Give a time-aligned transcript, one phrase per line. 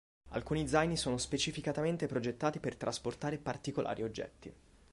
[0.29, 4.51] Alcuni zaini sono specificatamente progettati per trasportare particolari oggetti.